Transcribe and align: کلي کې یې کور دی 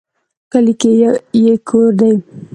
کلي 0.51 0.73
کې 0.81 0.91
یې 1.43 1.53
کور 1.67 1.89
دی 1.99 2.11